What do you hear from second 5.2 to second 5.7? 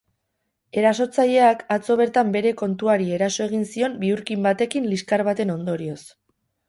baten